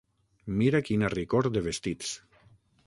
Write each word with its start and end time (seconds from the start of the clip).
Mira 0.61 0.81
quina 0.87 1.11
ricor 1.15 1.51
de 1.59 1.65
vestits. 1.71 2.17